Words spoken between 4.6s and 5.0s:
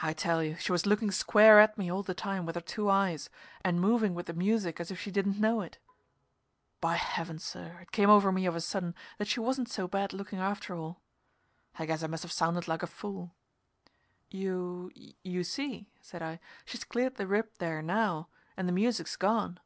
as if